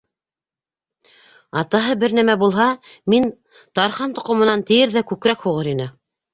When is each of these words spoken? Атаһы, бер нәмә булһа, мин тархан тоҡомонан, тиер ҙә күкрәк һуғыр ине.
Атаһы, 1.63 1.97
бер 2.05 2.17
нәмә 2.21 2.37
булһа, 2.45 2.67
мин 3.17 3.29
тархан 3.53 4.19
тоҡомонан, 4.21 4.67
тиер 4.73 4.99
ҙә 4.99 5.07
күкрәк 5.15 5.49
һуғыр 5.49 5.75
ине. 5.79 5.91